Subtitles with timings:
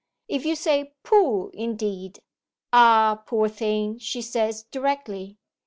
[0.27, 2.21] If you say, "Pooh, indeed!"
[2.73, 5.37] "Ah, poor thing!" she says directly.